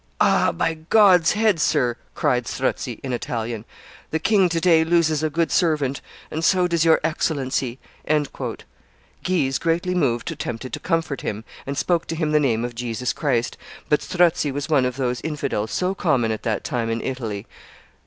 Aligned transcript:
"Ah! 0.19 0.51
by 0.51 0.73
God's 0.73 1.33
head, 1.33 1.59
sir," 1.59 1.95
cried 2.15 2.47
Strozzi, 2.47 2.99
in 3.03 3.13
Italian, 3.13 3.65
"the 4.09 4.17
king 4.17 4.49
to 4.49 4.59
day 4.59 4.83
loses 4.83 5.21
a 5.21 5.29
good 5.29 5.51
servant, 5.51 6.01
and 6.31 6.43
so 6.43 6.67
does 6.67 6.83
your 6.83 6.99
excellency." 7.03 7.77
Guise, 9.23 9.59
greatly 9.59 9.93
moved, 9.93 10.31
attempted 10.31 10.73
to 10.73 10.79
comfort 10.79 11.21
him, 11.21 11.43
and 11.67 11.77
spoke 11.77 12.07
to 12.07 12.15
him 12.15 12.31
the 12.31 12.39
name 12.39 12.65
of 12.65 12.73
Jesus 12.73 13.13
Christ; 13.13 13.59
but 13.89 14.01
Strozzi 14.01 14.51
was 14.51 14.67
one 14.69 14.85
of 14.85 14.95
those 14.97 15.21
infidels 15.21 15.69
so 15.69 15.93
common 15.93 16.31
at 16.31 16.41
that 16.41 16.63
time 16.63 16.89
in 16.89 16.99
Italy. 17.03 17.45